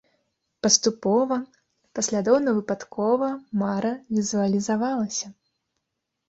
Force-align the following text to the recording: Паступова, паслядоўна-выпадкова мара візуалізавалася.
Паступова, 0.65 1.35
паслядоўна-выпадкова 1.99 3.29
мара 3.65 3.93
візуалізавалася. 4.15 5.27